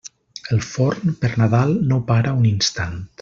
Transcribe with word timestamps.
El 0.55 0.63
forn, 0.67 1.13
per 1.25 1.31
Nadal, 1.43 1.77
no 1.93 2.03
para 2.09 2.33
un 2.41 2.49
instant. 2.57 3.01